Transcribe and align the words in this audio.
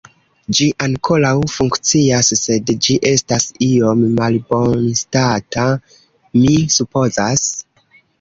Ĝi 0.59 0.67
ankoraŭ 0.83 1.33
funkcias, 1.55 2.29
sed 2.39 2.71
ĝi 2.85 2.95
estas 3.09 3.45
iom 3.65 4.01
malbonstata, 4.21 5.67
mi 6.41 6.57
supozas. 6.77 7.45